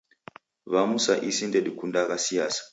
[0.71, 2.61] W'amu sa isi ndedikundagha siasa.